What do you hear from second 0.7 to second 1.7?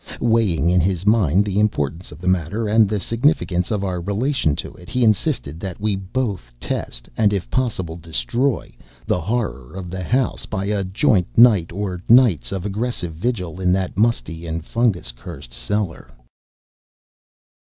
in his mind the